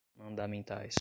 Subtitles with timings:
[0.15, 0.89] mandamentais